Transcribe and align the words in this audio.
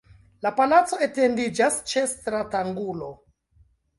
La 0.45 0.51
palaco 0.59 0.97
etendiĝas 1.07 1.77
ĉe 1.91 2.03
stratangulo. 2.15 3.13